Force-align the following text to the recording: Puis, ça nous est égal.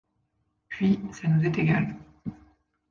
Puis, 0.67 0.99
ça 1.11 1.27
nous 1.27 1.45
est 1.45 1.59
égal. 1.59 1.95